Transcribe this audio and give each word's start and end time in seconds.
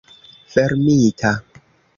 fermita 0.53 1.31